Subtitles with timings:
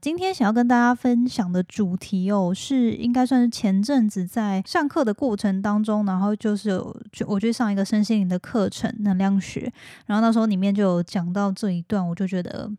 [0.00, 9.72] 今天想要跟大家分享的主题哦，是应该算是前阵子在上课的过程当中，然后就是有我去上一个身心灵的课程，能量学，
[10.06, 12.70] 然后那时候里面就有讲到这一段，我就觉得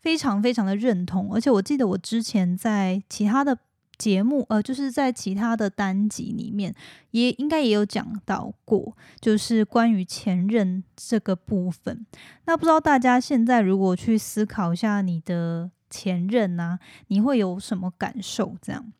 [0.00, 3.58] 非常非常的认同，而且我记得我之前在其他的
[3.98, 6.72] 节目，呃，就是在其他的单集里面，
[7.10, 12.06] 也应该也有讲到过，就是关于前任这个部分。
[12.46, 15.72] 那不知道大家现在如果去思考一下你的。
[15.90, 16.78] 前任呐，
[17.08, 18.56] 你会有什么感受？
[18.60, 18.92] 这样，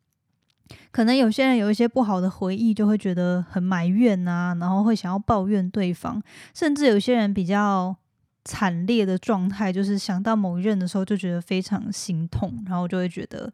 [0.91, 6.21] 可能有些人有一些不好的回忆，就会觉得很埋怨呐，然后会想要抱怨对方，
[6.53, 7.95] 甚至有些人比较
[8.43, 13.51] 惨烈的状态，就是想到某一任的时候就觉得非常心痛，然后就会觉得，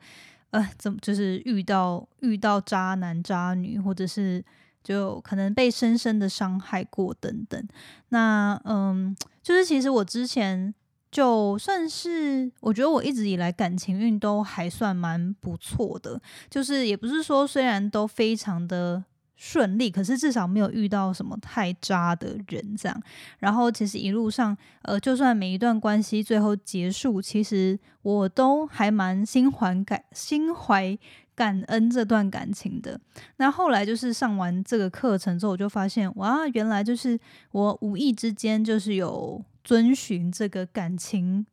[0.52, 4.44] 呃，怎么就是遇到遇到渣男渣女，或者是
[4.84, 7.68] 就可能被深深的伤害过等等。
[8.10, 10.74] 那嗯，就是其实我之前。
[11.16, 19.02] 就算是我觉得我一直以来感情运都还算蛮不错的，就是也不是说虽然都非常的
[19.38, 23.04] 顺利，可是至少没有遇到什么太渣的人这样。
[23.40, 31.00] 然后其实一路上，呃，就算每一段关系最后结束，其实我都还蛮心怀感心怀
[31.34, 33.00] 感恩这段感情的。
[33.38, 37.18] 那后来就是上完这个课程之后，我就发现哇，原来就是
[37.54, 39.42] 我无意之间就是有。
[39.66, 41.46] 遵循这个感情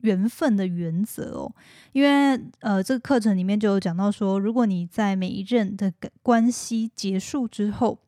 [0.00, 1.54] 缘分的原则哦，
[1.92, 8.00] 因为呃，这个课程里面就有讲到说，如果你在每一任的关系结束之后，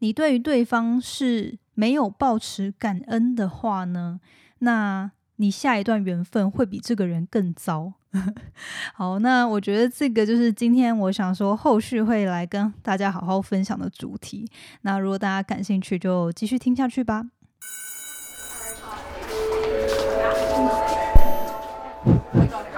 [0.00, 4.20] 你对于对方是没有抱持感恩的话呢，
[4.58, 7.94] 那你下一段缘分会比这个人更糟。
[8.92, 14.46] 好，那我觉得这个就是今天我想说后续会来跟大家好好分享的主题。
[14.82, 17.30] 那如果大家感兴趣，就继续听下去吧。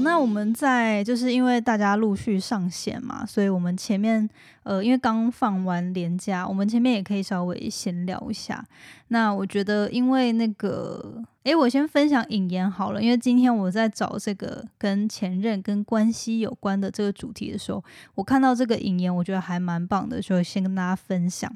[0.00, 4.28] 那我们在就是因为大家陆续上线嘛，所以我们前面
[4.62, 8.64] 呃，因为刚放完年假，我们前面也可以稍微闲聊一下。
[9.08, 11.22] 那我觉得，因为那个。
[11.44, 17.82] 诶，我先分享引言好了，因为今天我在找这个跟前任、跟关系有关的这个主题的时候，
[18.14, 21.50] 我看到这个引言，我觉得还蛮棒的，就先跟大家分享。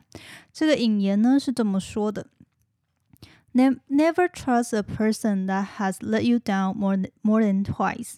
[0.54, 2.26] 这个引言呢是这么说的
[3.52, 8.14] ：Never trust a person that has let you down more more than twice.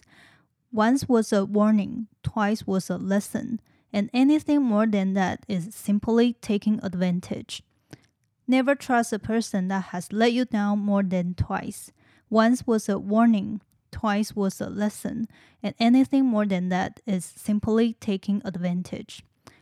[0.72, 3.60] Once was a warning, twice was a lesson,
[3.92, 7.62] and anything more than that is simply taking advantage.
[8.46, 11.92] Never trust a person that has let you down more than twice.
[12.30, 15.26] Once was a warning, twice was a lesson,
[15.62, 19.20] and anything more than that is simply taking advantage.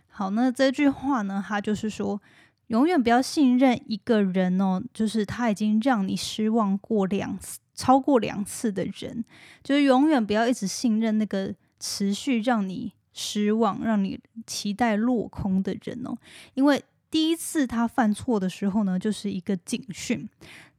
[0.08, 2.22] 好，那这句话呢，它就是说，
[2.68, 9.23] 永远不要信任一个人哦，就是他已经让你失望过两次， 超过两次的人，
[9.61, 16.17] 就是永远不要一直信任那个持续让你失望、让你期待落空的人哦，
[16.53, 20.27] 因为第一次他犯错的时候呢，就是一个警讯；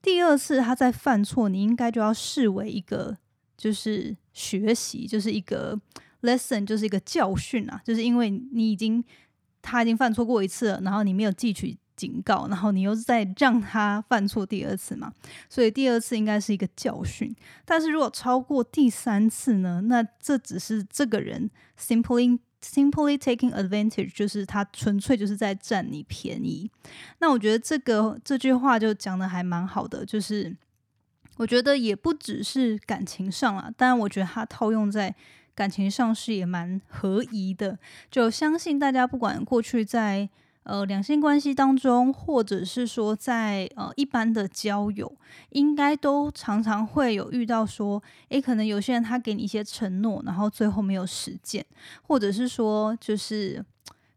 [0.02, 3.16] 第二次他在犯错，你应该就要视为一个
[3.56, 5.80] 就是学习，就是一个
[6.22, 7.80] lesson，就是一个教训啊。
[7.84, 9.02] 就是因为你已经
[9.62, 15.12] 他已经犯错过一次了，然后你没有汲取警告，然后你又在让他犯错第二次嘛，
[15.48, 17.34] 所以第二次应该是一个教训。
[17.64, 22.38] 但是如果超过第三次呢，那这只是这个人 simply。
[22.62, 26.68] Simply taking advantage 就是他纯粹就是在占你便宜。
[27.18, 30.56] 那我觉得这个这句话就讲的还蛮好的，就是
[31.36, 35.14] 我觉得也不只是感情上啊，当然我觉得它套用在
[35.54, 37.78] 感情上是也蛮合宜的。
[38.10, 40.28] 就相信大家不管过去在。
[40.68, 45.16] 呃，两性关系当中，或者是说在呃一般的交友，
[45.50, 51.64] 应该都常常会有遇到说，诶，可能有些人他给你一些承诺，然后最后没有实践，
[52.02, 53.64] 或者是说就是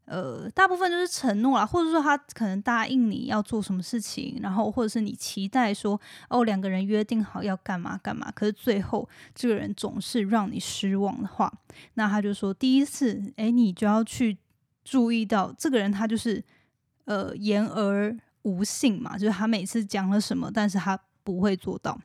[0.05, 11.53] 呃大部分就是承诺啦，或者说他可能答应你要做什么事情，然后或者是你期待说哦两个人约定好要干嘛干嘛，可是最后这个人总是让你失望的话，
[11.93, 14.39] 那他就说第一次，诶，你就要去。
[14.89, 16.43] 注意到这个人，他就是
[17.05, 21.99] 呃言而无信嘛，就是他每次讲了什么，但是他不会做到。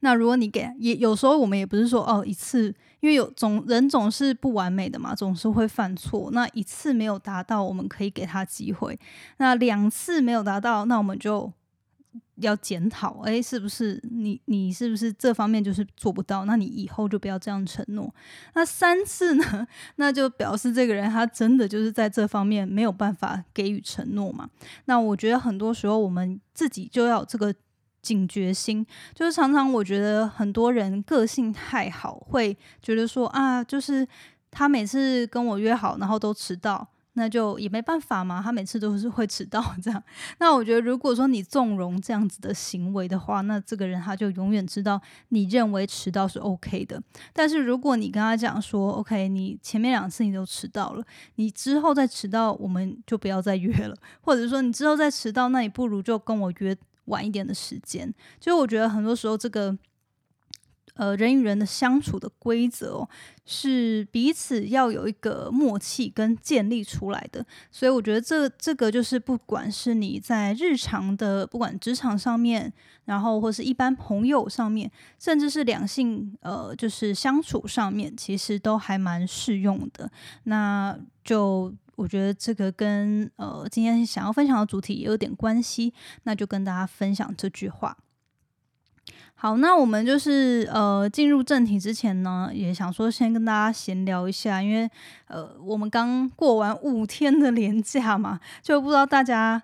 [0.00, 6.30] 那如果你给也有时候我们也不是说哦一次，因为有总人总是不完美的嘛，总是会犯错。
[6.32, 8.94] 那一次没有达到，我们可以给他机会；
[9.38, 11.52] 那两次没有达到，那我们就
[12.36, 16.44] 要检讨，诶，是不是你你是不是这方面就是做不到？
[16.44, 18.12] 那你以后就不要这样承诺。
[18.54, 19.66] 那三次呢？
[19.96, 24.48] 那就表示这个人他真的就是在这方面没有办法给予承诺嘛。
[24.86, 27.54] 那我觉得很多时候我们自己就要这个
[28.00, 34.06] 警觉心，就是常常我觉得很多人个性太好，会觉得说啊，就是
[34.50, 36.88] 他每次跟我约好，然后都迟到。
[37.14, 40.02] 那就也没办法嘛，他每次都是会迟到这样。
[40.38, 47.02] 那我觉得，如果说你纵容这样子的行为的话，那这个人他就永远知道你认为迟到是 OK 的。
[47.32, 51.04] 但是如果你跟他讲说，OK，你前面两次你都迟到了，
[51.34, 53.96] 你之后再迟到，我们就不要再约了。
[54.20, 56.76] 或者说你之后再迟到，那你不如就跟我约
[57.06, 58.12] 晚一点的时间。
[58.40, 59.76] 就我觉得很多时候这个。
[60.94, 63.08] 呃，人与人的相处的规则
[63.46, 72.72] 是彼此要有一个默契跟建立出来的，所以我觉得这这个就是不管是你在日常的，不管职场上面，
[73.06, 80.10] 然后或是一般朋友上面，甚至是两性呃，就是相处上面，其实都还蛮适用的。
[80.44, 87.96] 那就我觉得这个跟呃今天想要分享的主题也有点关系，那就跟大家分享这句话。
[89.42, 94.88] 好，那我们就是呃进入正题之前呢，也想说先跟大家闲聊一下，因为
[95.26, 99.60] 呃我们刚过完五天的年假嘛，就不知道大家。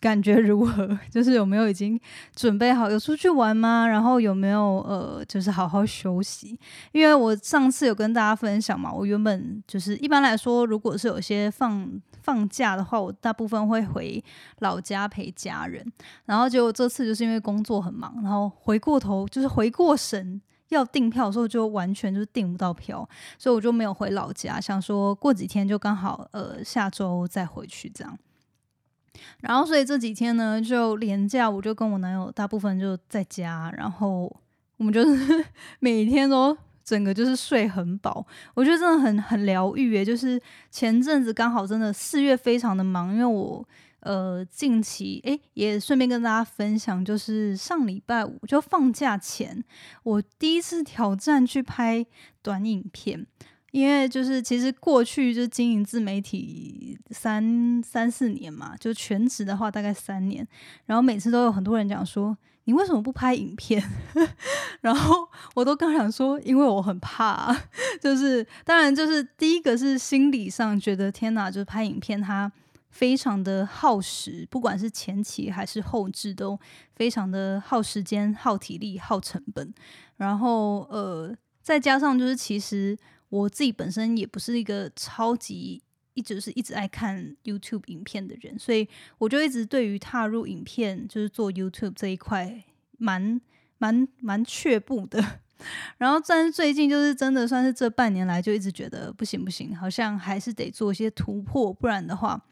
[0.00, 0.98] 感觉如何？
[1.12, 2.00] 就是有没有已经
[2.34, 3.86] 准备好有出去玩吗？
[3.86, 6.58] 然后有没有呃，就是好好休息？
[6.92, 11.86] 因为我上次有跟大家分享嘛，我原本就是一般来说，如果是有些放
[12.22, 14.22] 放假的话，我大部分会回
[14.58, 15.84] 老家陪家人。
[16.24, 23.08] 然后结果这次就是因为工作很忙，然后回过头就是回过神要订票的时候，就完全就是订不到票，
[23.38, 28.18] 所以我就没有回老家，想说过几天就刚好呃下周再回去这样。
[29.40, 34.34] 然后，所以这几天呢，就连假，我就跟我男友大部分就在家，然后
[34.76, 35.44] 我们就是
[35.80, 36.56] 每天都
[36.90, 40.04] 整个就是睡很饱，我觉得真的很很疗愈诶。
[40.04, 40.40] 就是
[40.72, 43.64] 前阵子刚好真的四月非常的忙，因为我
[44.00, 49.62] 呃近期诶也顺便跟大家分享，就是上礼拜五就放假前，
[50.02, 52.04] 我第一次挑战去拍
[52.42, 53.24] 短影片。
[53.70, 60.44] 因为就是其实过去就经营自媒体三三四年嘛，就全职的话大概三年，
[60.86, 62.36] 然后每次都有很多人讲说
[62.70, 63.82] 你为什么不拍影片？
[64.80, 67.52] 然后我都刚想说，因为我很怕，
[68.00, 72.50] 就是当然就是第一个是心理上觉得天哪，就是拍影片它
[72.90, 76.56] 非常的耗时，不管是前期还是后置都
[76.94, 79.74] 非常的耗时间、耗体力、耗成本，
[80.16, 82.96] 然后呃再加上就是其实。
[83.30, 85.80] 我自己本身也不是一个超级
[86.14, 92.64] 一直是一直爱看 YouTube 影片的人，所以我就一直对于踏入影片就是做 YouTube 这一块
[92.98, 93.40] 蛮
[93.78, 95.22] 蛮蛮却步的。
[95.98, 102.42] 然后，但是最近就是真的算是这半年来就一直觉得不行不行，好像还是得做一些突破，不然的话，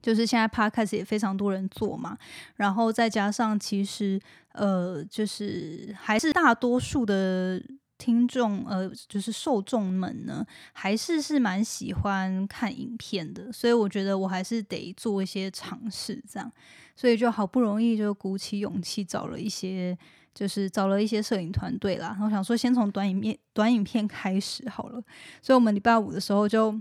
[0.00, 2.16] 就是现在 Podcast 也非常多人做嘛，
[2.56, 4.20] 然后再加上其实
[4.52, 7.62] 呃，就是还是大多数的。
[7.98, 16.50] 听众呃，就是受众们呢，还是是蛮喜欢看影片的，所以我觉得我还是得做一些尝试，这样，
[16.94, 19.98] 所以就好不容易就鼓起勇气找了一些，
[20.32, 25.02] 就是找了一些摄影团队啦，然后想说先从短影片短影片开始好了，
[25.42, 26.80] 所以我们礼拜五的时候就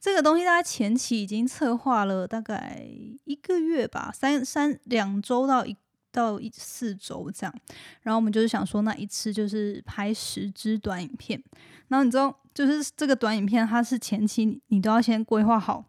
[0.00, 2.84] 这个东西，大家前期已经策划了大概
[3.24, 5.76] 一个月吧，三三两周到一。
[6.16, 7.54] 到一四周这样，
[8.00, 11.40] 然后我们就是想说，那一次就是拍十支短影片。
[11.88, 15.84] 然后你知道，就是这个短影片，它是前期你都要先规划好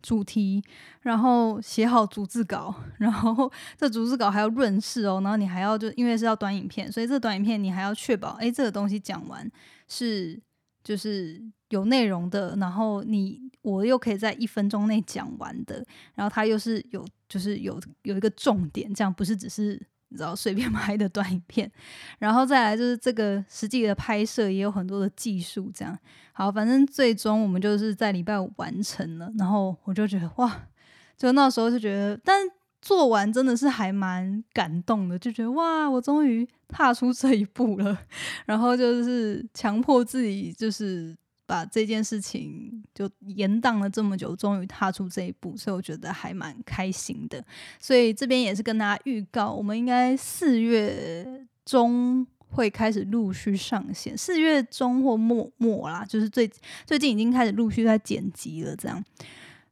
[0.00, 0.64] 主题，
[1.02, 5.20] 然后写好逐字稿， 然后这逐字稿还要润饰哦。
[5.22, 9.48] 然后你还要就因为是要短影片，所以这短影片你还要确保，哎，这个东西讲完
[9.86, 10.40] 是
[10.82, 17.06] 就是有内容的，然后你我又可以在一分钟内讲完的，然后它又是有。
[17.28, 21.70] 就是有有一个重点，这样不是只是你知道随便 拍的短影片，
[22.18, 25.98] 然后再来就是这个实际的拍摄也有很多的技术，这样
[26.32, 30.68] 好，反正最终我们就是在礼拜五完成了，然后我就觉得哇，
[31.16, 32.46] 就那时候就觉得，但
[32.80, 37.98] 做完真的是还蛮感动的，就觉得哇，我终于踏出这一步了，
[38.46, 41.16] 然后就是强迫自己就是。
[41.46, 47.42] 把这件事情就延宕了这么久，终于踏出这一步，所以我觉得还蛮开心的。
[47.78, 56.50] 所以这边也是跟大家预告，我们应该四月中会开始陆续上线，四月中或末末啦，就是最
[56.84, 58.74] 最近已经开始陆续在剪辑了。
[58.74, 59.02] 这样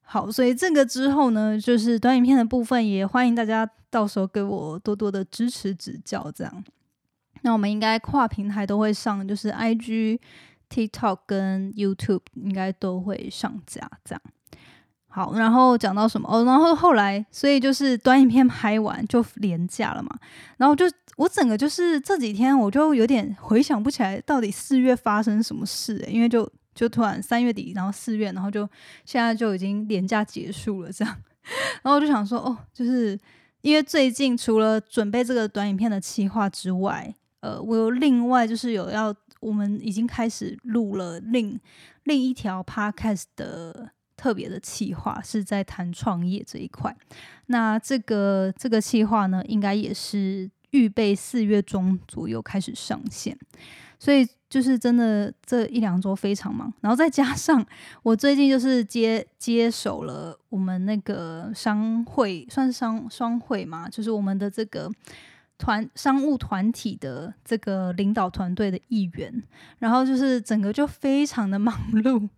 [0.02, 6.64] 好，所以这个之后呢，就是短影片的部分，也欢迎大家到时候给我多多的支持指教，这样。
[7.42, 10.18] 那我们应该跨平台都会上，就是 IG、
[10.74, 14.20] TikTok 跟 YouTube 应该都会上架，这样。
[15.06, 16.28] 好，然后讲到什么？
[16.28, 20.10] 哦，然后后来，所以就是短影片拍完就连假了嘛。
[20.56, 20.84] 然后就
[21.16, 28.68] 我整个就是这几天，我就有点回想不起来到底四月发生什么事，因为就就突然三月底，然后四月，然后就
[29.04, 31.16] 现在就已经连假结束了，这样。
[31.82, 33.16] 然后我就想说，哦，就是
[33.60, 41.60] 因为最近除了准备这个短影片的企划之外，呃，我有另外就是有要，我们已经开始录了另
[42.04, 46.96] 另一条 podcast 的特别的企划，是在谈创业这一块。
[47.46, 53.38] 那这个这个企划呢，应该也是预备四月中左右开始上线，
[53.98, 54.26] 所以。
[54.50, 57.66] 就是真的这一两周非常忙，然后再加上
[58.04, 64.88] 我最近就是接接手了我们那个商会，算是商商会嘛，就是我们的这个
[65.58, 69.42] 团商务团体的这个领导团队的一员，
[69.78, 72.28] 然后就是整个就非常的忙碌，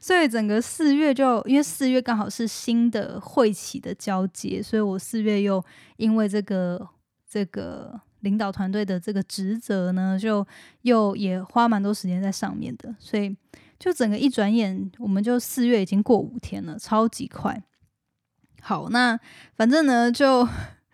[0.00, 5.64] 所以整个四月就因为四月刚好是新的会期的交接，所以我四月又
[5.96, 6.88] 因为这个
[7.28, 8.00] 这个。
[8.20, 10.44] 领导团队的这个职责呢，就
[10.82, 13.36] 又也花蛮多时间在上面的，所以
[13.78, 17.62] 就整个一转眼，我们就四月已经过五天了，超级快。
[18.62, 19.20] 好，那
[19.54, 20.48] 反正呢，就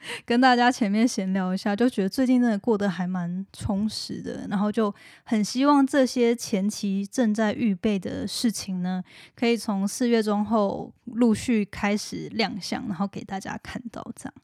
[0.26, 4.92] 跟大家前面闲聊一下，就觉得最近真的过得还蛮充实的，然后就
[5.24, 9.02] 很希望这些前期正在预备的事情呢，
[9.34, 14.34] 可以从四月中后陆续开始亮相，然后给大家看到这样。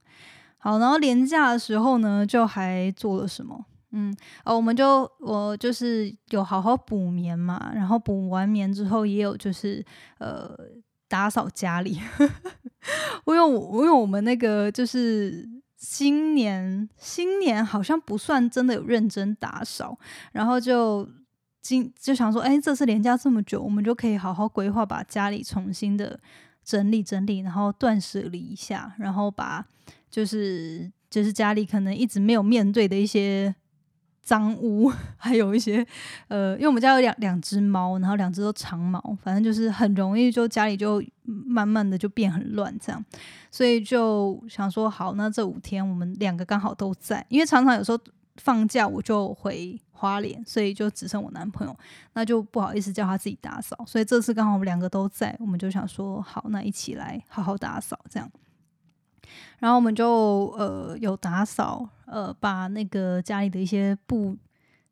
[0.59, 3.65] 好，然后年假的时候呢，就还做了什么？
[3.93, 9.83] 嗯，哦，我们就我就是有好好补眠嘛，然后补完眠之后，也有就是
[10.19, 10.55] 呃
[11.09, 12.01] 打扫家里。
[13.25, 19.99] 我用我用我们那个就是新年新年好像不算真的有认真打扫，
[20.33, 21.09] 然后就
[21.61, 26.21] 今就想说，哎，这次连假这么久，我们就可以好好规划，把家里重新的
[26.65, 29.67] 整理整理，然后断舍离一下，然后把。
[30.11, 33.55] 就是就是家里可能一直没有面对的一些
[34.29, 35.83] 脏污， 还有一些
[36.29, 43.03] 呃，因为我们家有两两只猫，然后两只都长毛，反正就是很容易就家里就慢慢的就变很乱这样，
[43.51, 47.99] 所以就想说好，那这五天我们两个刚好都在，因为常常有时候
[48.37, 51.75] 放假我就回花莲，所以就只剩我男朋友，
[52.13, 58.31] 那就不好意思叫他自己打扫，所以这次刚好我们两个都在，我们就想说好，那一起来好好打扫这样。
[59.59, 64.37] 然后我们就呃有打扫，呃把那个家里的一些布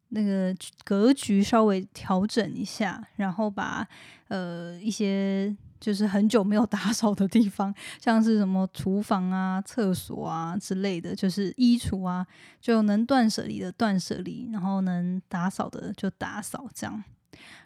[0.09, 3.87] 那个格局稍微调整一下，然后把
[4.29, 12.27] 呃一些就是很久没有打扫的地方，像是什么厨房啊、厕所啊之类的，就是衣橱啊，
[12.61, 17.05] 就能断舍离的断舍离，然后能打扫的就打扫这样。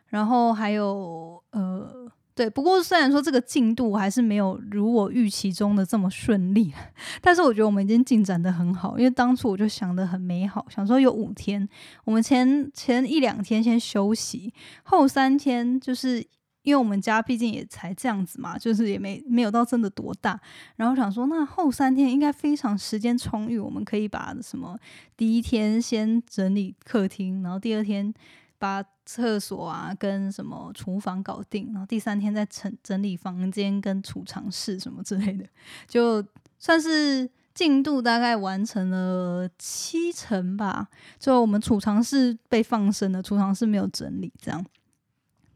[0.09, 2.11] 然后还有呃。
[2.41, 6.73] 对，不过虽然说这个进度还是没有如我预期中的这么顺利，
[7.21, 8.97] 但是我觉得我们已经进展的很好。
[8.97, 11.69] 因为当初我就想的很美好，想说有五天，
[12.07, 14.55] 我们前前一两天先休息，
[14.85, 16.17] 后三天就是
[16.63, 20.41] 因为我们家毕竟也才这样子嘛，就是也没没有到真的多大。
[20.77, 24.79] 然后想说，那后三天应该非常时间充裕，我们可以把什么
[25.15, 28.15] 第一天先整理客厅，然后第二天。
[28.61, 35.47] 把厕所啊跟什么厨房搞定，然后第三天再整整理房间跟储藏室什么之类的，
[35.89, 36.23] 就
[36.59, 40.89] 算是进度大概完成了七成吧。
[41.19, 44.65] 就我们储藏室被放生了，储藏室没有整理，这样。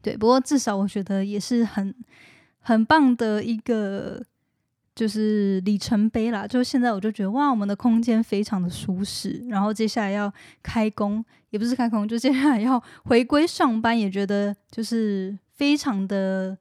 [0.01, 1.93] 对，不过至少我觉得也是很
[2.59, 4.25] 很棒的一个。
[4.95, 10.33] 就是里程碑啦，就现在我就觉得哇，我们的空间非常的舒适，然后接下来要
[10.63, 16.57] 开工，也不是开工，就接下来要回归上班，也觉得就是非常的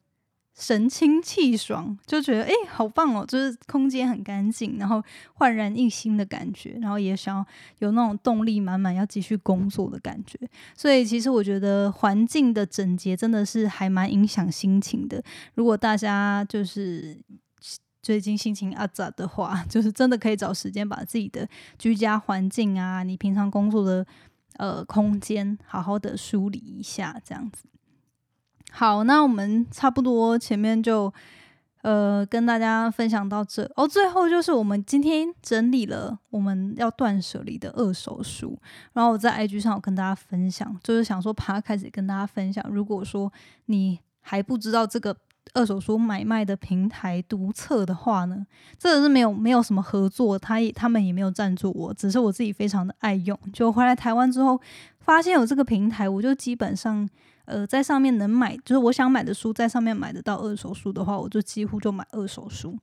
[0.52, 5.00] 神清气爽，就觉得哎，好棒哦，就是空间很干净，然后
[5.34, 7.46] 焕然一新的感觉，然后也想要
[7.78, 10.36] 有那种动力满满要继续工作的感觉，
[10.76, 15.22] 所以其实我觉得环境的整洁真的是还蛮影响心情的，
[15.54, 17.16] 如果大家就是。
[18.04, 24.06] 最近心情阿杂的话， 就是真的可以找时间把自己的居家环境啊，你平常工作的
[24.58, 27.64] 呃空间，好好的梳理一下，这样子。
[28.70, 31.10] 好，那我们差不多前面就
[31.80, 33.88] 呃跟大家分享到这哦。
[33.88, 38.58] 最后就是我们今天整理了我们要断舍离的二手书，
[38.92, 43.32] 然后我在 IG 上有跟大家分享，就是想说爬开始跟大家分享，如果说
[43.64, 45.16] 你还不知道这个。
[45.52, 48.44] 二手书买卖的平台独册的话呢，
[48.78, 53.38] 这个是没有没有什么合作，他也他们也没有赞助我，只是我自己非常的爱用。
[53.52, 54.60] 就回来台湾之后，
[54.98, 57.08] 发现有这个平台，我就基本上
[57.44, 62.76] 呃在上面能买，就是我想买的书在上面买得到二手书的话，我就几乎就买二手书。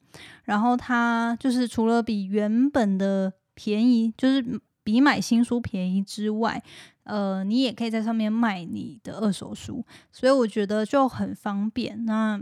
[0.44, 6.62] 然后它就是除了比原本的便宜，就是比买新书便宜之外。
[7.04, 12.06] 呃，你也可以在上面卖你的二手书，所以我觉得就很方便。
[12.06, 12.40] 那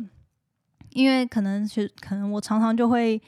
[0.90, 3.20] 因为可能是可能我常常就会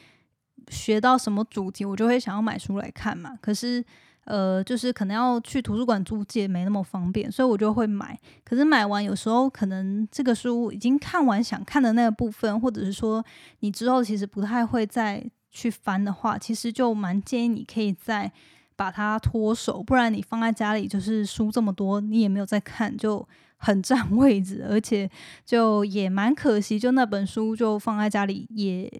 [0.67, 3.33] 学到什么主题，我就会想要买书来看嘛。
[3.41, 3.83] 可是
[4.25, 8.19] 呃，就是可能要去图书馆租借没那么方便，所以我就会买。
[8.43, 13.23] 可是买完有时候可能这个书已经看完想看的那个部分，或者是说
[13.61, 18.31] 你之后其实不太会再去翻的话，其实就蛮建议你可以在。
[18.75, 25.09] 把它脱手，不然你放在家里就是书这么多，你也没有在看，就很占 位置，而且
[25.45, 28.91] 就也蛮可惜，就那本书就放在家里，也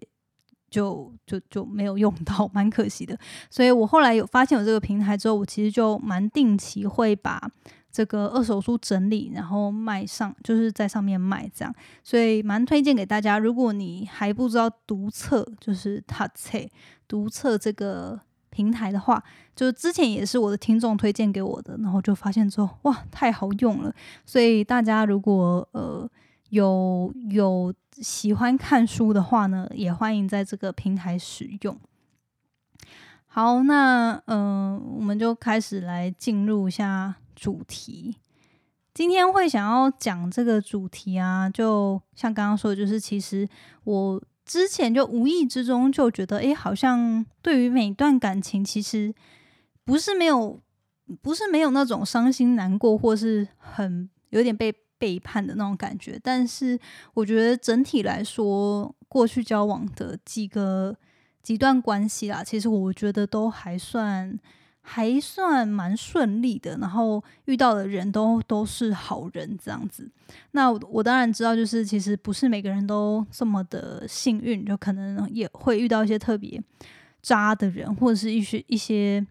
[0.70, 3.18] 就就就没有用到，蛮可惜的。
[3.50, 7.40] 所以我后来有发现有这个平台之后，我其实就蛮定期会把
[7.90, 11.74] 这个二手书整理，然后卖上，就是在上面卖这样，
[12.04, 13.38] 所以蛮推荐给大家。
[13.38, 16.58] 如果你还不知道读册，就是他册
[17.08, 18.20] 读册这个。
[18.52, 19.20] 平台的话，
[19.56, 23.92] 就之前也是我的听众推荐给我的，然后就发现之后，哇，太好用了。
[24.26, 26.08] 所以大家如果呃
[26.50, 31.76] 有有喜欢看书的话呢，也欢迎在这个平台使用。
[33.26, 38.18] 好，那嗯，我们就开始来进入一下主题。
[38.92, 43.48] 今天会想要讲这个主题啊，就像刚刚说的，就是其实
[43.84, 44.22] 我。
[44.44, 49.14] 之前就无意之中就觉得，哎，好像对于每段感情，其实
[49.84, 50.60] 不是没有，
[51.20, 56.18] 不是没有那种伤心难过，或是很有点被背叛的那种感觉。
[56.22, 56.78] 但是
[57.14, 60.96] 我觉得整体来说，过去交往的几个
[61.42, 64.38] 几段关系啦，其实我觉得都还算。
[64.84, 70.10] 还算蛮顺利的，然后遇到的人都都是好人这样子。
[70.50, 76.60] 那我当然知道，就是其实不是每个人都这么的幸运，就可能也会遇到一些特别
[77.22, 79.24] 渣的人，或者是一些一些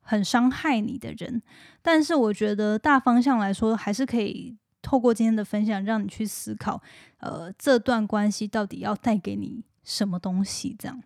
[0.00, 1.42] 很伤害你的人。
[1.82, 6.80] 但是我觉得大方向来说，还是可以透过今天的分享，让你去思考，
[7.18, 11.02] 呃，这段关系到底要带给你什么东西，这样。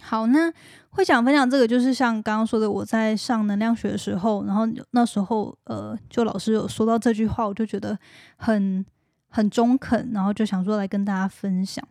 [0.00, 0.52] 好，那
[0.90, 7.98] 会想分享这个，就是像刚刚说的，我在上能量学的时候，然后那时候呃，就老师有说到这句话，我就觉得
[8.36, 8.84] 很
[9.28, 11.86] 很中肯，然后就想说来跟大家分享。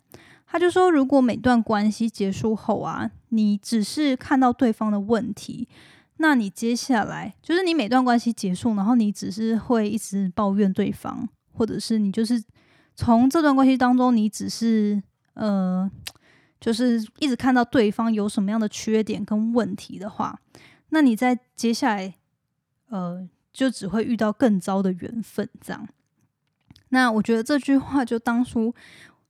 [0.48, 5.68] 他就说，如果每段关系结束后啊，你只是看到对方的问题，
[6.18, 12.42] 那你接下来就是你每段关系结束，然后你只是会一直抱怨对方，或者是你就是
[12.96, 15.92] 从这段关系当中，你只是呃。
[16.60, 20.40] 就是一直看到对方有什么样的缺点跟问题的话，
[20.90, 22.16] 那你在接下来，
[22.90, 25.50] 呃，就只会遇到更糟的缘分。
[25.62, 25.88] 这样，
[26.90, 28.74] 那我觉得这句话就当初，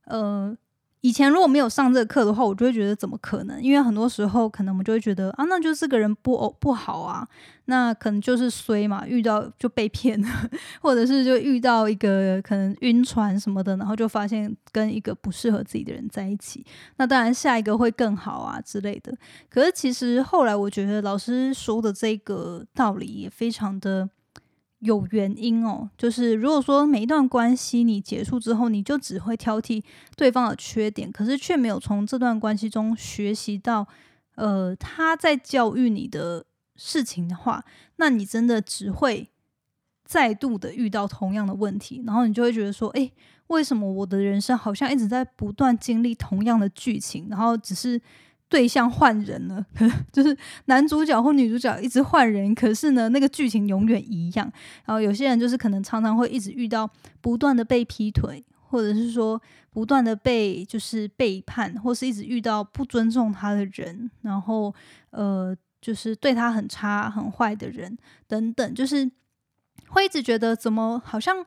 [0.05, 0.57] 呃。
[1.01, 3.61] 以前如果没有上这个课的话，我就会觉得怎么可能？
[3.61, 7.27] 因为很多时候可能我们就会觉得啊，那就是这个人不哦不好啊，
[7.65, 10.27] 那可能就是衰嘛，遇到就被骗了，
[10.81, 16.65] 或者是就遇到一个可能晕船什么的，然后就发现跟一个不适合自己的人在一起，
[16.97, 19.15] 那当然下一个会更好啊之类的。
[19.49, 24.09] 可是其实后来我觉得老师说的这个道理也非常的。
[24.79, 29.83] 有原因哦，就是如果说每一段关系你结束之后，你就只会挑剔
[30.15, 33.87] 对方的缺点，可是却没有从这段关系中学习到，
[34.35, 39.29] 呃，他在教育你的事情的话，那你真的只会
[40.05, 43.11] 再度的遇到同样的问题，然后你就会觉得说，诶，
[43.47, 47.99] 为什么我的人生好像一直在不断经历同样的剧情，然后只是。
[48.49, 49.65] 对象换人了，
[50.11, 54.49] 就是男主角或女主角一直换人，可是呢，那个剧情永远一样。
[54.85, 64.73] 然后有些人就是可能常常会一直遇到不断的被劈腿，或者是说不断的被就是背叛，或是一直遇到不尊重他的人，然后
[65.09, 69.11] 呃，就是对他很差很坏的人等等，就是
[69.89, 71.45] 会一直觉得怎么好像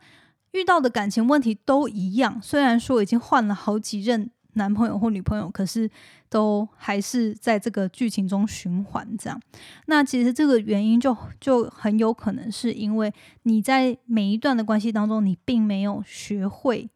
[0.52, 4.30] 遇到的感情问题都一样，虽然说已经换了好几任。
[4.54, 5.90] 男朋友或女朋友，可是
[6.28, 9.40] 都还是在这个剧情中循环这样。
[9.86, 16.88] 那其实这个原因就就很有可能是因为你在每一段的关系当中，你并没有学会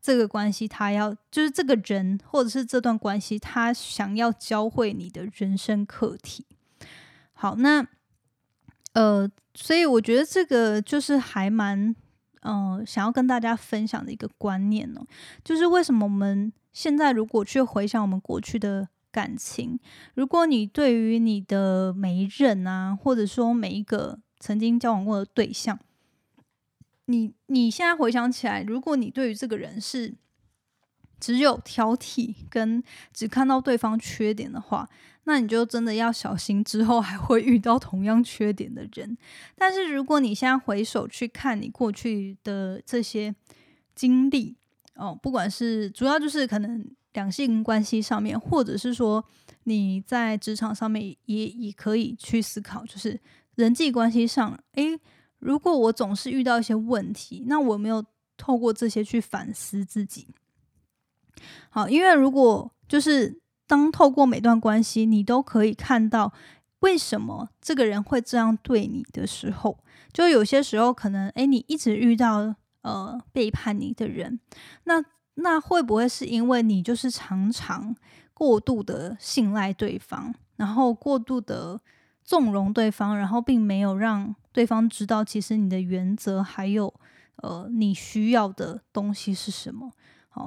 [0.00, 6.46] 这个关系，他要就是这个人或者是这段关系，他想要教会你的人生课题。
[7.32, 7.86] 好，那
[8.94, 11.94] 呃，所以我觉得这个就是还蛮
[12.42, 15.00] 嗯，想要跟大家分享的一个观念呢，
[15.44, 19.78] 就是为什么我们现在如果去回想我们过去的感情，
[20.14, 25.78] 如果你对于你的每一任啊，或者说每一个曾经交往过的对象，
[27.06, 30.14] 你你现在回想起来，如果你对于这个人是
[31.20, 34.88] 只有挑剔跟只看到对方缺点的话，
[35.24, 39.16] 那你就真的要小心，之后还会遇到同样缺点的人。
[39.56, 43.34] 但是如果你现在回首去看你过去的这些
[43.94, 44.56] 经历，
[44.94, 49.24] 哦，不管是主要就是可能两性关系上面，或者是说
[49.64, 53.20] 你在职场上面，也也可以去思考，就是
[53.56, 54.98] 人际关系上，诶，
[55.40, 58.04] 如果我总是遇到一些问题，那我没有
[58.36, 60.28] 透过这些去反思自己。
[61.70, 66.32] 好，因为如果就是当透过每段关系，你都可以看到
[66.80, 69.78] 为什么这个人会这样对你的时候，
[70.12, 74.40] 就有些时候可能，诶，你一直遇到呃背叛你的人，
[74.84, 77.94] 那那会不会是因为你就是常常
[78.32, 81.80] 过度的信赖对方，然后过度的
[82.24, 86.92] 纵容对方，然后并没有让对方知道，其实你的原则还有
[87.36, 89.92] 呃你需要的东西是什么？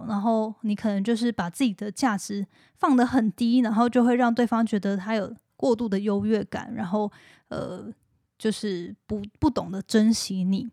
[0.07, 2.45] 然后你可能就是把自己的价值
[2.77, 7.11] 放得很低，然后就会让对方觉得他有过度的优越感，然后
[7.49, 7.91] 呃，
[8.37, 10.69] 就是不不懂得珍惜你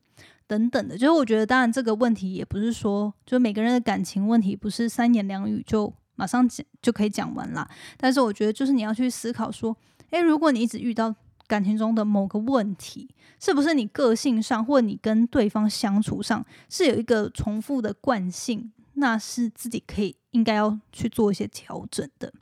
[0.46, 0.96] 等等的。
[0.96, 7.68] 就是我觉得，当然这个问题也不是说，就每个人的感情问题不是三言两语就马上讲就可以讲完啦。
[7.96, 9.76] 但是我觉得，就是你要去思考说，
[10.11, 11.14] 诶，如果你一直遇到
[11.46, 18.72] 感情中的某个问题，是不是你个性上或你跟对方相处上是有一个重复的惯性？
[18.98, 22.32] 那是自己可以应该要去做一些调整的。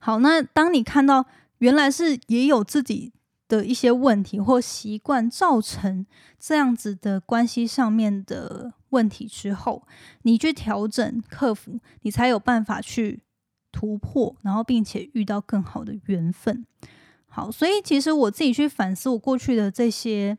[0.00, 1.26] 好，那当你看到
[1.58, 3.12] 原来是也有自己
[3.48, 6.04] 的一些问题或习惯造成
[6.38, 9.86] 这样子的关系上面的问题之后，
[10.22, 13.22] 你去调整克服，你才有办法去
[13.70, 16.64] 突破，然后并且遇到更好的缘分。
[17.28, 20.38] 好，所以其实我自己去反思我过去的这些。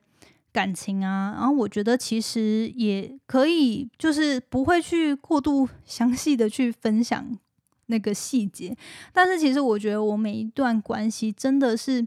[0.57, 7.37] 感情啊，然后我觉得其实也可以，就是不会去过度 详细的去分享
[7.85, 8.75] 那个细节。
[9.13, 12.03] 但是其实我觉得我每一段关系真的是，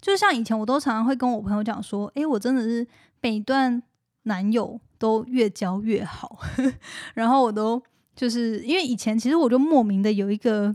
[0.00, 2.86] 就像以前我都常常会跟我朋友讲说，诶，我真的是
[3.20, 3.82] 每一段
[4.22, 6.38] 男友都越交越好。
[7.12, 7.82] 然后我都
[8.16, 10.74] 就是因为以前其实我就莫名的有一个。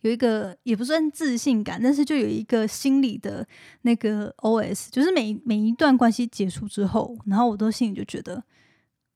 [0.00, 3.46] 有一个也不算自信感，但是就有一个心理的
[3.82, 8.42] 那个 OS，就是每每一段关系结束之后，然后我都心里就觉得，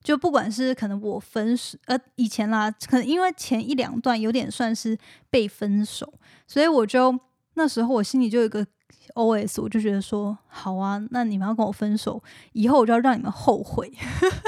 [0.02, 4.98] 就不管是可能我分手，呃，以前啦，可能因为前一两段有点算是
[5.30, 6.12] 被分手，
[6.46, 7.18] 所以我就
[7.54, 8.66] 那时候我心里就有一个。
[9.14, 9.60] O.S.
[9.60, 13.92] 我就觉得说好啊，那你们要跟我分手，以后我就要让你们后悔。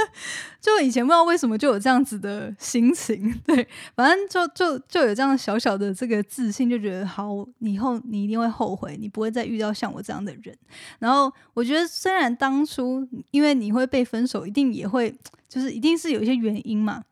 [0.61, 10.57] 就以前不知道为什么就有这样子的心情， 对，反正就就就有这样小小的这个自信，就觉得好，以后你一定会后悔，你不会再遇到像我这样的人。
[10.99, 15.15] 然后我觉得，虽然当初因为你会被分手，一定也会
[15.49, 17.03] 就是一定是有一些原因嘛。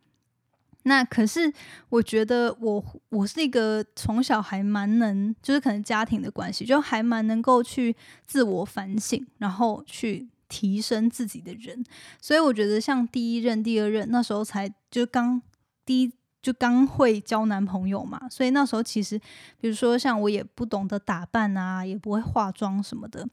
[0.84, 1.52] 那可是，
[1.88, 7.94] 我觉得我我是一个从小还蛮能，就是可能家庭的关系，就还蛮能够去
[8.26, 11.84] 自我反省，然后去提升自己的人。
[12.20, 15.40] 所以我觉得，像第一任、第二任那时候才就刚
[15.86, 19.16] 第一就刚会交男朋友嘛，所以那时候其实，
[19.60, 23.24] 比如说像我也不懂得打扮啊，也不会化妆什么的，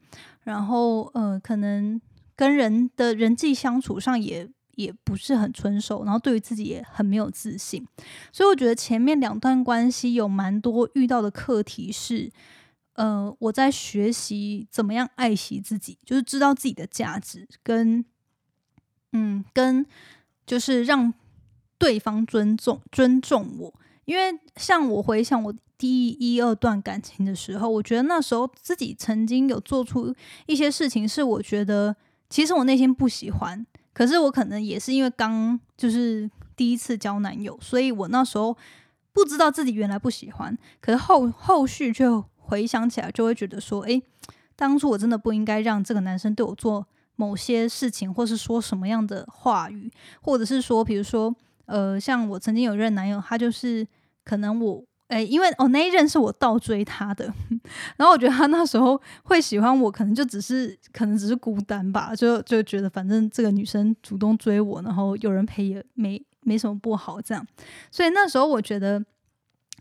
[0.44, 2.00] 然后呃，可能
[2.36, 4.48] 跟人的人际相处上也。
[4.76, 7.86] 也不是很纯熟，然后对于自己也很没有自信，
[8.32, 12.30] 所以我觉得前面两段关系有蛮多遇到的课题是，
[12.94, 18.04] 呃，我在学习怎么样爱惜自己，就是知道自己的价值，跟
[19.12, 19.84] 嗯，跟
[20.46, 21.12] 就是让
[21.78, 30.14] 对方尊重尊重我，因为像我回想我第一二段感情的时候，我觉得那时候自己曾经有做出
[30.46, 31.96] 一些事情，是我觉得
[32.28, 33.66] 其实我内心不喜欢。
[34.00, 38.56] 可是我可能也是因为刚就是第一次交男友，所以我那时候
[39.12, 40.56] 不知道自己原来不喜欢。
[40.80, 44.02] 可是后后续就回想起来，就会觉得说，诶，
[44.56, 46.86] 当初我真的不应该让这个男生对我做
[47.16, 51.36] 某些事情，或是说什么样的话语，或者是说，比如说，
[51.66, 53.86] 呃，像我曾经有一任男友，他就是
[54.24, 54.82] 可能我。
[55.10, 57.24] 哎，因为哦那一任是我倒追他的，
[57.98, 67.44] 然后我觉得他那时候会喜欢我，可能就只是可能只是孤单吧，就就觉得反正这个女生主动追我，然后有人陪也没没什么不好这样。
[67.90, 69.04] 所以那时候我觉得，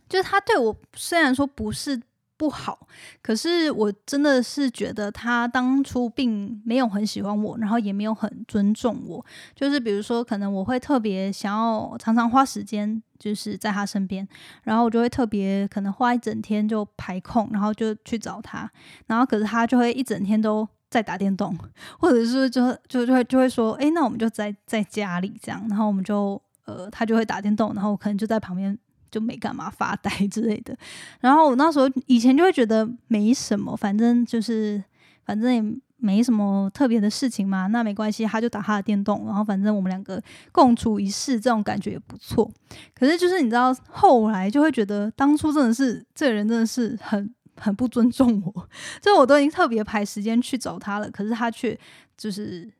[0.10, 2.02] 就是他对我虽然说不是
[2.39, 2.88] 不好。
[3.21, 9.23] 可是我真的是觉得他当初并没有很喜欢我，然后也没有很尊重我。
[9.54, 14.25] 就是比如说，可能我会特别想要常常花时间，就是在他身边，
[14.63, 18.71] 然后我就会特别可能花一整天就排空，然后就去找他。
[19.08, 21.54] 然后可是他就会一整天都在打电动，
[21.99, 28.80] 或者是就就就会就会说，哎，那我们就在在家里这样，然后我们就呃，他就会打电动，然后可能就在旁边。
[29.12, 30.78] 就没干嘛发呆 之类的，
[31.19, 34.84] 然后我那时候以前就会觉得没什么，反正就是
[35.26, 35.63] 反正也
[35.98, 42.50] 没什么特别的事情嘛，那没关系，他就打他的电动，然后反正我们两个共处一室，这种感觉也不错。
[42.93, 48.69] 可是就是你知道，后来就会觉得当初真的是这个人真的是很很不尊重我，
[49.02, 51.78] 就我都已经特别排时间去找他了，可是他却
[52.17, 52.72] 就是。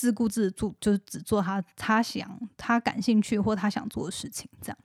[0.00, 4.78] 自顾自做，就是只做他他想他感兴趣或他想做的事情，这样。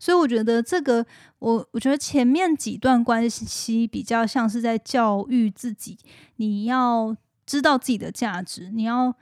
[0.00, 1.04] 所以我觉得这个，
[1.40, 5.98] 我我觉得前面几段关系比较像是在教育自己，
[6.36, 9.14] 你要知道自己的价值，你要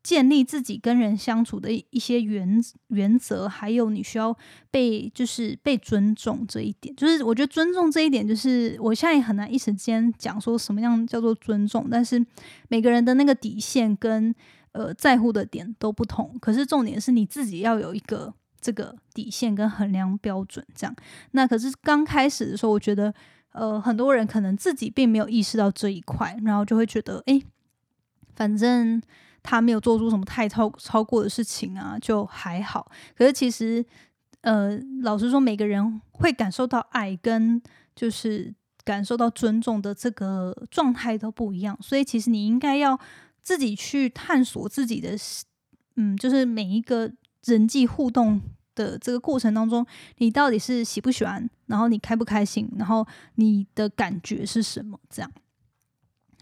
[0.00, 4.36] 建立自己跟人相处的一些原原则，还有你需要
[4.70, 6.94] 被就是被尊重这一点。
[6.94, 12.24] 就是我觉得尊重这一点，就是我现在也很难一时间讲说什么样叫做尊重，但是
[12.68, 14.32] 每个人的那个底线跟。
[14.74, 20.92] 呃，在乎的点都不同，可是重点是你自己要有一个这个底线跟衡量标准，这样。
[21.30, 23.14] 那可是刚开始的时候，我觉得，
[23.52, 27.40] 呃，很多人可能自己并没有意识到这一块，然后就会觉得，哎，
[28.34, 29.00] 反正
[29.44, 32.90] 他没有做出什么太超超过的事情啊，就还好。
[33.16, 33.84] 可是其实，
[34.40, 37.62] 呃，老实说，每个人会感受到爱跟
[37.94, 38.52] 就是
[38.84, 42.98] 感受到尊重的这个状态都不一样，所以其实你应该要。
[43.44, 45.14] 自己去探索自己的，
[45.96, 47.12] 嗯，就是每一个
[47.44, 48.40] 人际互动
[48.74, 54.98] 的这个过程当中，你到底是喜不喜欢，然后你开不开心，然后你的感觉是什么？
[55.10, 55.30] 这样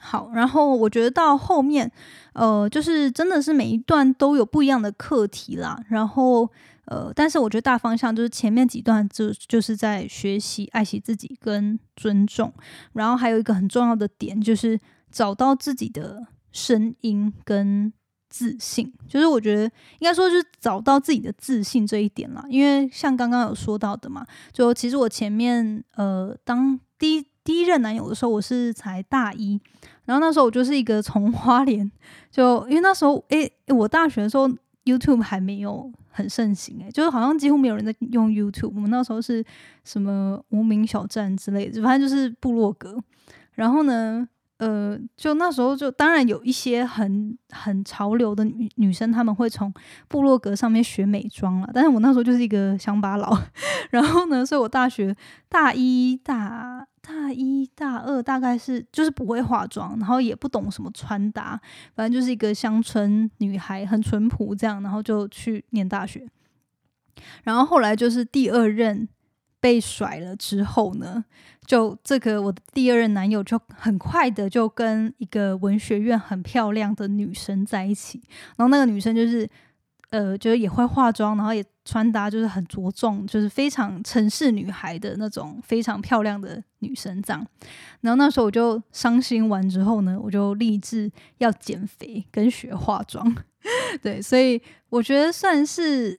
[0.01, 0.31] 好。
[0.33, 1.91] 然后我觉得到后面，
[2.35, 5.77] 呃，就是真的是每一段都有不一样的课题啦。
[5.89, 6.49] 然后，
[6.85, 12.53] 呃，但是我觉得大方向就是前面几段就就是在学习爱惜自己跟尊重。
[12.93, 14.79] 然后还有一个很重要的点就是
[15.11, 16.29] 找到自己的。
[16.53, 17.93] 声音跟
[18.29, 19.65] 自信，就是我觉得
[19.99, 22.43] 应该说是找到自己的自信这一点啦。
[22.49, 29.61] 因为像刚刚有说到的嘛，就其实我前面呃当第一第一任男友的时候，我是才大一，
[30.07, 31.91] 然后那时候我就是一个从花莲，
[32.31, 34.49] 就因为那时候诶，我大学的时候
[34.85, 38.73] YouTube 还没有很盛行诶，就是好像几乎没有人在用 YouTube。
[38.75, 39.45] 我们那时候是
[39.85, 42.99] 什么无名小站之类的，反正就是部落格。
[43.53, 44.27] 然后呢？
[44.63, 49.75] 呃，就那时候就当然有一些很很潮流的女女生，她们会从
[50.07, 51.69] 部落格上面学美妆了。
[51.75, 53.37] 但是我那时候就是一个乡巴佬，
[53.91, 55.17] 然后呢，所以我大学
[55.49, 61.61] 大一大大一大二大概是就是不会化妆，然后也不懂什么穿搭，
[61.97, 66.25] 反正就是一个乡村女孩，很淳朴这样，然后就去念大学。
[67.43, 69.09] 然后后来就是第二任。
[69.63, 71.25] 被甩了之后呢，
[71.65, 78.21] 就这个我的第二任男友就很快的就跟一个文学院很漂亮的女生在一起，
[78.57, 79.49] 然后那个女生就是
[80.11, 87.47] 呃，就是也会化妆，然后也穿搭就是很着重，就是非常城市女孩的那种非常漂亮的女生这样。
[88.01, 93.33] 然后那时候我就伤心完之后呢，我就立志要减肥跟学化妆，
[94.03, 96.19] 对，所以我觉得算是。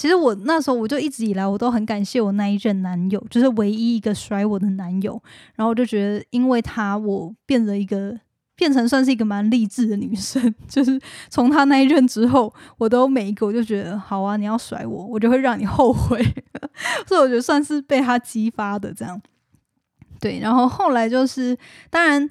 [0.00, 5.22] 其实我那时候我就一直以来我都很感谢我那一任男友，就是唯一一个甩我的男友。
[5.54, 8.18] 然后我就觉得，因为他我变了一个，
[8.56, 10.54] 变成算是一个蛮励志的女生。
[10.66, 16.18] 就是从他那一任之后，我都每一个我就觉得，好啊，你要甩我，我就会让你后悔。
[17.06, 19.20] 所以我觉得算是被他激发的这样。
[20.18, 21.54] 对，然后后来就是，
[21.90, 22.30] 当然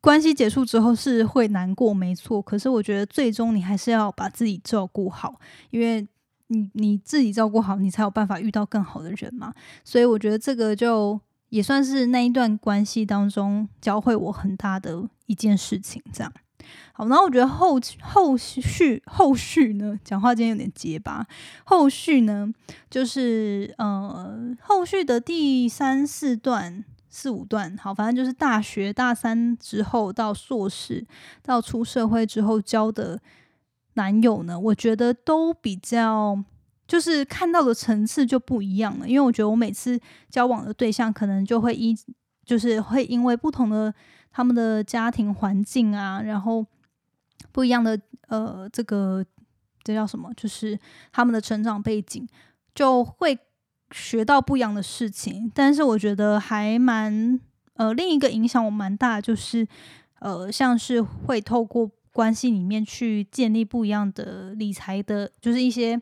[0.00, 2.42] 关系结束之后是会难过，没错。
[2.42, 5.38] 可是我觉得最终你还是要把自己照顾好，
[5.70, 6.04] 因为。
[6.52, 9.54] 你你自己照顾好，你才有办法遇到更好的人嘛。
[9.82, 16.02] 所以我觉得这个就也算是那一段关系当中教会我很大的一件事情。
[16.12, 16.32] 这样
[16.92, 21.26] 好，然后我觉得后后续后续呢，讲话今天有点结巴。
[21.64, 22.52] 后续呢，
[22.90, 31.06] 就是呃，后续的第三四段、四五段，好，反正就是大学大三之后到硕士
[31.42, 33.20] 到出社会之后教的。
[33.94, 34.58] 男友呢？
[34.58, 36.42] 我觉得都比较，
[36.86, 39.08] 就是看到的层次就不一样了。
[39.08, 40.00] 因为我觉得我每次
[40.30, 41.96] 交往的对象，可能就会一，
[42.44, 43.92] 就是会因为不同的
[44.30, 46.64] 他们的家庭环境啊，然后
[47.50, 49.24] 不一样的呃，这个
[49.82, 50.32] 这叫什么？
[50.36, 50.78] 就是
[51.12, 52.26] 他们的成长背景，
[52.74, 53.38] 就会
[53.90, 55.50] 学到不一样的事情。
[55.54, 57.38] 但是我觉得还蛮
[57.74, 59.66] 呃，另一个影响我蛮大，就是
[60.20, 66.00] 呃，像是会透过关系里面去建立不一样的理财的，就是一些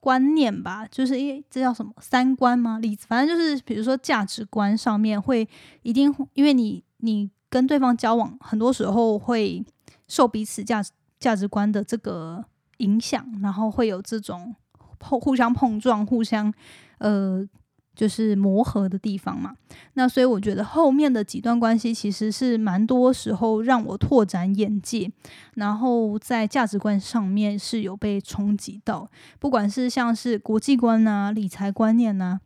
[0.00, 2.78] 观念吧，就是因为这叫什么三观吗？
[2.78, 5.48] 理反正就是比如说价值观上面会
[5.82, 9.64] 一定，因为你你跟对方交往，很多时候会
[10.08, 12.44] 受彼此价值价值观的这个
[12.78, 14.54] 影响，然后会有这种
[14.98, 16.52] 碰互相碰撞、互相
[16.98, 17.48] 呃。
[17.94, 19.54] 就是磨合的地方嘛，
[19.92, 25.10] 那所以我觉得后面的几段关系其实是蛮多时候让我拓展眼界，
[25.54, 32.40] 然后在价值观上面是有被冲击到，不管是像是国际观啊、理财观念啊，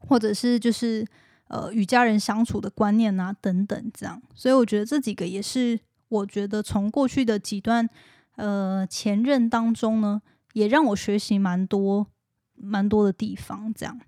[0.00, 1.06] 或者是就是
[1.46, 7.88] 呃与家人相处的观念啊等等这样，所以我觉得这几个也是我觉得从过去的几段
[8.34, 10.20] 呃前任当中呢，
[10.54, 12.08] 也让我学习蛮多
[12.56, 14.00] 蛮多的地方这样。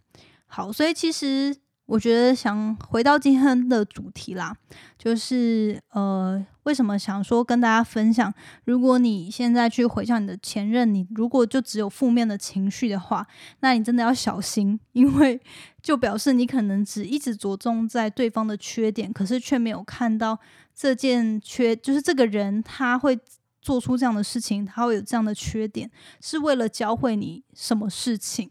[0.57, 4.57] 好，所以其实我觉得想回到今天的主题啦，
[4.97, 8.33] 就是呃，为什么想说跟大家分享？
[8.65, 13.27] 如果你现在去回想你的前任，你如果就只有负面的情绪的话，
[13.61, 15.39] 那你真的要小心，因为
[15.83, 20.39] 就表示你可能只一直着重在对方的缺点，可是却没有看到
[20.75, 23.19] 这件缺，就是这个人他会
[23.61, 25.91] 做出这样的事情，他会有这样的缺点，
[26.23, 28.51] 是为了教会你什么事情。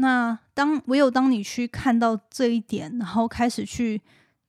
[0.00, 4.00] 那当唯有当你去看到这一点，然后开始去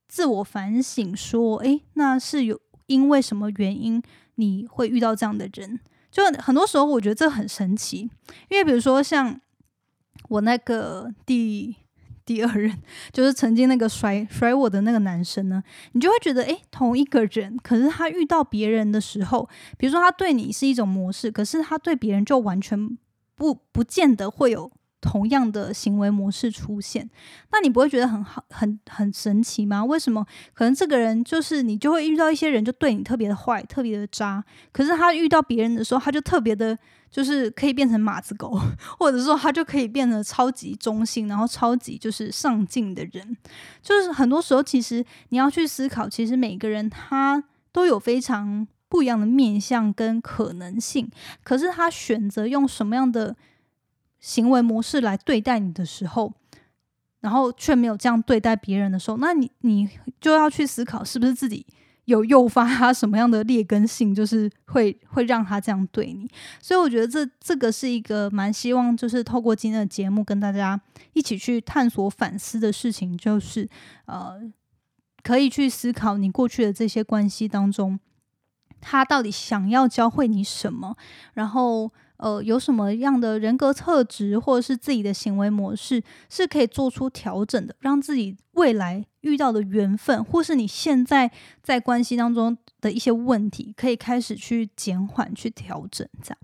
[0.07, 4.01] 自我反省，说：“诶，那是有因为什么原因
[4.35, 8.09] 你会遇到这样的人？”就很多时候，我觉得这很神奇。
[8.49, 9.39] 因为比如说，像
[10.29, 11.75] 我那个第
[12.25, 15.61] 第二任，就是曾经那个甩甩我的那个男生呢，
[15.91, 22.97] 你就会觉得，诶，同一个人，可是他遇到别人的时候，比如说他对你是一种模式，可是他对别人就完全
[23.35, 24.71] 不不见得会有。
[25.01, 27.09] 同样的行为模式出现，
[27.51, 29.83] 那你不会觉得很好、很很神奇吗？
[29.83, 30.23] 为什么？
[30.53, 34.43] 可能这个人就是你就会遇到一些人，就对你特别的坏、特别的渣。
[34.71, 36.77] 可是他遇到别人的时候，他就特别的，
[37.09, 38.61] 就是可以变成马子狗，
[38.99, 43.35] 或者说他就可以变得超级中性，然后超级就是上进的人。
[43.81, 51.09] 就是很多时候，其实你要去思考，其实每个人他都有非常不一样的面相跟可能性，
[51.43, 53.35] 可是他选择用什么样的？
[54.21, 56.31] 行为模式来对待你的时候，
[57.19, 59.89] 然后却没有这样对待别人的时候，那你你
[60.21, 61.65] 就要去思考，是不是自己
[62.05, 66.29] 有诱发他什么样的劣根性，就是会会让他这样对你。
[66.59, 70.79] 所以我觉得这这个是一个蛮希望，就是透过今天的节目跟大家
[71.13, 73.67] 一起去探索反思的事情，就是
[74.05, 74.39] 呃，
[75.23, 77.99] 可以去思考你过去的这些关系当中，
[78.79, 80.95] 他到底想要教会你什么，
[81.33, 81.91] 然后。
[82.21, 91.31] 呃，有什么样的人格特质，或者是自己的行为模式，是可以做出调整的，让自己未来遇到的缘分，或是你现在
[91.63, 96.07] 在关系当中的一些问题，可以开始去减缓、去调整。
[96.21, 96.37] 这样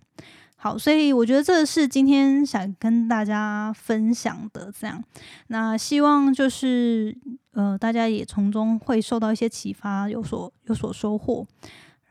[0.59, 4.73] 好，所以我觉得这是今天想跟大家分享的。
[4.77, 5.03] 这样，
[5.49, 7.15] 那希望就是
[7.51, 11.45] 呃，大家也从中会受到一些启发，有所有所收获。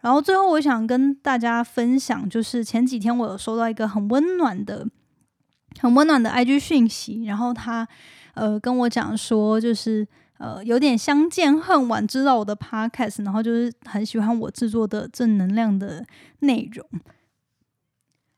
[0.01, 4.87] 然后最后，我想跟大家分享，就是前几天我有收到一个很温暖的、
[5.81, 7.87] 很温暖的 IG 讯息，然后他
[8.35, 10.07] 呃跟我讲说，就是
[10.39, 16.07] 呃有点相见恨晚，知道我的 Podcast，然后就是很喜欢我制作的正能量的
[16.41, 16.87] 内容，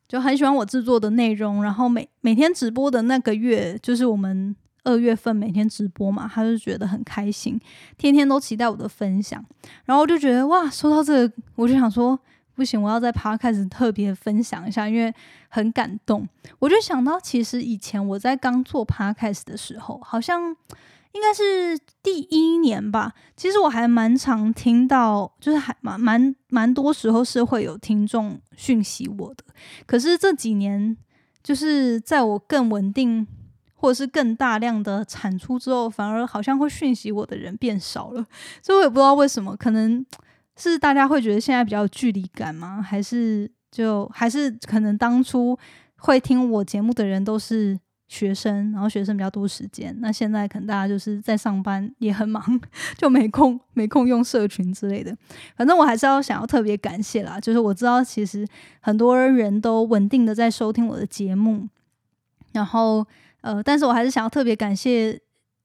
[0.09, 4.57] 就很喜欢我制作的内容，然后每每天直播的那个月，就是我们。
[4.85, 7.61] 二月份每天直播嘛，他就觉得很开心，
[7.97, 9.45] 天天都期待我的分享，
[9.85, 12.19] 然后我就觉得哇，说到这个，我就想说
[12.55, 15.13] 不行，我要在 Podcast 特别分享一下，因为
[15.49, 16.27] 很感动。
[16.59, 20.57] 我就想到，其实以前我在刚做 Podcast 的时候，好像
[21.13, 29.45] 应该是第一年吧，其实我还蛮常听到，就是还蛮蛮蛮多时候是会有听众讯息我的。
[29.87, 30.97] 可是这几年，
[31.43, 33.27] 就是在我更稳定。
[33.81, 38.27] 或者是更大量的产出之后，反而好像会讯息我的人变少了，
[38.61, 40.05] 所以我也不知道为什么，可能
[40.57, 42.83] 是大家会觉得现在比较有距离感吗？
[42.83, 45.57] 还是就还是可能当初
[45.99, 52.43] 会听我节目的人都是学生，然后学生比较多时间，那现在可能大家就是在上班也很忙，
[52.99, 55.17] 就没空没空用社群之类的。
[55.57, 58.45] 反正我还是要想要特别感谢啦，就是我知道其实
[58.81, 61.69] 很多人都稳定的在收听我的节目，
[62.53, 63.07] 然后。
[63.41, 65.21] 呃，但是我还是想要特别感谢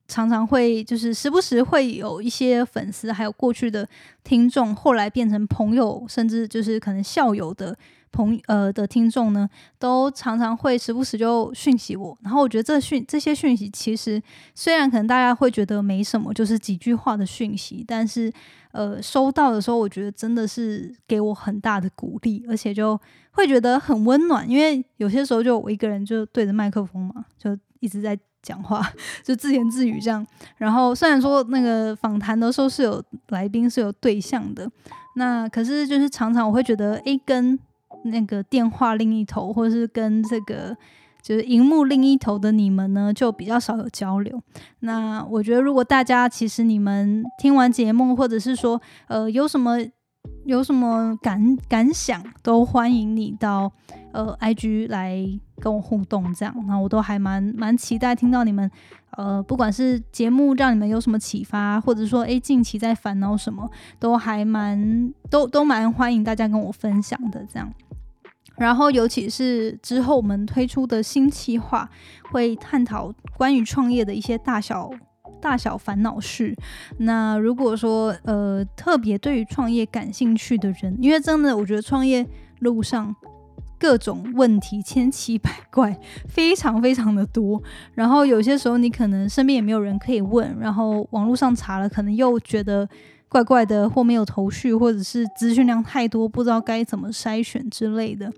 [0.08, 3.88] 常常会就是时不时会有一些粉丝，还有过去的
[4.24, 7.76] 听众，后来变成朋友，甚至就是可能校友的
[8.12, 9.50] 朋呃的听众呢，
[9.80, 12.16] 都常常会时不时就讯息我。
[12.22, 14.22] 然后我觉得这讯这些讯息，其实
[14.54, 18.32] 虽然可能大家会觉得没什么，就是几句话的讯息，但是
[18.74, 23.00] 呃收到的时候，我觉得真的是给我很大的鼓励，而且就
[23.32, 24.48] 会觉得很温暖。
[24.48, 28.20] 因为有些时候就我一个人就对着麦克风嘛，就一直在。
[28.46, 28.86] 讲话
[29.24, 34.70] 就自言自语这样，然后虽然说那个访谈的时候是有来宾是有对象的，
[35.16, 37.58] 那可是就是常常我会觉得，诶，跟
[38.04, 40.76] 那个电话另一头，或者是跟这个
[41.24, 44.40] 就是荧幕另一头的你们呢，就比较少有交流。
[44.82, 49.78] 那我觉得，如果大家其实你们听完节目，或者是说呃有什么。
[50.46, 53.70] 有什么感感想，都欢迎你到
[54.14, 55.18] 呃 IG 来
[55.60, 58.70] 跟我互动，这样，那我都还蛮蛮期待听到你们，
[59.18, 63.70] 呃，不管是节目让你们有什么启发，或者说诶近期在烦恼什么，
[64.00, 67.70] 都还蛮都都蛮欢迎大家跟我分享的，这样。
[68.58, 71.90] 然后尤其是之后我们推出的新企划，
[72.32, 74.90] 会探讨关于创业的一些大小。
[75.42, 76.56] 大小烦恼事。
[77.00, 82.26] 那如果说呃特别对于创业感兴趣的人，因为真的我觉得创业
[82.60, 83.14] 路上
[83.78, 86.00] 各种问题千奇百怪，
[86.30, 87.62] 非常非常的多。
[87.94, 92.88] 然后有些时候你可能身边也没有人可以问，然后网络上查了，可能又觉得
[93.34, 98.32] 怪怪的，或没有头绪，或者是资讯量太多，不知道该怎么筛选之类的，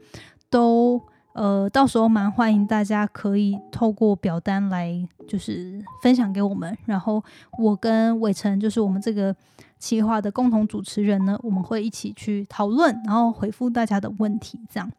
[0.50, 1.02] 都。
[1.36, 6.78] 呃，到时候蛮欢迎大家可以透过表单来，就是分享给我们。
[6.86, 7.22] 然后
[7.58, 9.36] 我跟伟成就是我们这个
[9.78, 14.62] 企划的共同主持人呢，我们会一起去讨论，然后回复大家的问题。
[14.72, 14.90] 这样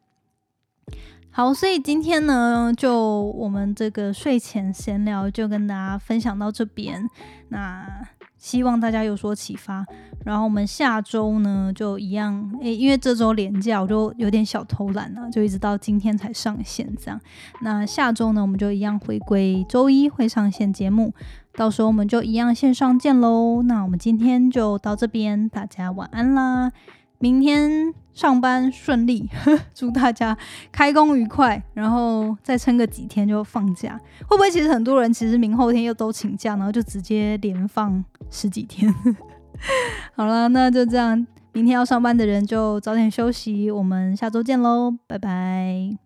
[1.30, 7.08] 好，所以今天呢，就我们这个睡前闲聊就跟大家分享到这边。
[7.48, 8.06] 那。
[8.38, 9.84] 希望大家有所启发，
[10.24, 17.20] 然后我们下周呢就一样，诶，因为这周连假，我就有点小偷懒了，就一直到今天才上线这样。
[17.62, 21.14] 那下周呢，我们就一样回归周一会上线节目，
[21.54, 23.62] 到时候我们就一样线上见喽。
[23.62, 26.70] 那我们今天就到这边，大家晚安啦。
[27.18, 29.28] 明天上班顺利，
[29.74, 30.36] 祝大家
[30.70, 33.98] 开工愉快，然后再撑个几天就放假。
[34.26, 38.94] 会不会其实很多人其实明后天又都请假，然后就直接连放十几天？
[40.14, 43.70] 好了，那就这样，明天要上班的人就早点休息。
[43.70, 46.05] 我们下周见喽，拜拜。